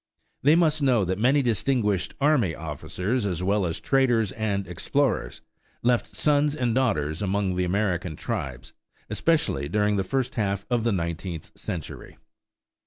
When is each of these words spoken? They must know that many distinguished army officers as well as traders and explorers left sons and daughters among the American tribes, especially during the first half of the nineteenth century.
They 0.41 0.55
must 0.55 0.81
know 0.81 1.05
that 1.05 1.19
many 1.19 1.43
distinguished 1.43 2.15
army 2.19 2.55
officers 2.55 3.23
as 3.27 3.43
well 3.43 3.67
as 3.67 3.79
traders 3.79 4.31
and 4.31 4.67
explorers 4.67 5.41
left 5.83 6.15
sons 6.15 6.55
and 6.55 6.73
daughters 6.73 7.21
among 7.21 7.55
the 7.55 7.65
American 7.65 8.15
tribes, 8.15 8.73
especially 9.11 9.69
during 9.69 9.97
the 9.97 10.03
first 10.03 10.33
half 10.33 10.65
of 10.71 10.83
the 10.83 10.91
nineteenth 10.91 11.51
century. 11.55 12.17